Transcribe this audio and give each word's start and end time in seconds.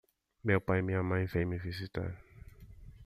meu 0.43 0.59
pai 0.59 0.79
e 0.79 0.81
minha 0.81 1.03
mãe 1.03 1.25
vem 1.27 1.45
me 1.45 1.59
visitar 1.59 2.11